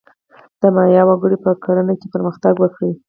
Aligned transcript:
د 0.59 0.61
مایا 0.75 1.01
وګړو 1.05 1.37
په 1.45 1.51
کرنه 1.63 1.93
کې 1.99 2.07
پرمختګ 2.13 2.53
وکړ. 2.59 2.81